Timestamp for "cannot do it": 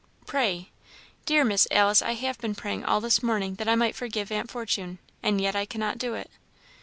5.67-6.31